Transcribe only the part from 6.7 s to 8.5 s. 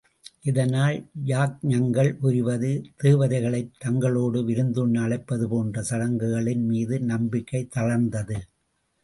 மீது நம்பிக்கை தளர்ந்தது.